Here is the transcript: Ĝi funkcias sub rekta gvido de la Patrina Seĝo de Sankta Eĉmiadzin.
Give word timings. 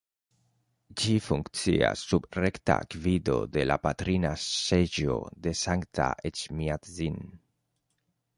Ĝi 1.01 1.17
funkcias 1.25 2.01
sub 2.11 2.25
rekta 2.43 2.77
gvido 2.95 3.35
de 3.57 3.67
la 3.73 3.77
Patrina 3.85 4.33
Seĝo 4.47 5.19
de 5.45 5.55
Sankta 5.61 6.09
Eĉmiadzin. 6.33 7.23